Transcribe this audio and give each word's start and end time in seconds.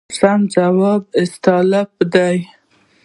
سم 0.17 0.39
ځواب 0.53 1.01
استالف 1.21 1.91
دی. 2.13 2.37